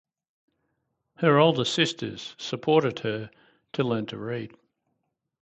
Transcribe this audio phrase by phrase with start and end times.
[1.17, 3.29] Her older sisters supported her
[3.73, 4.57] to learn to read.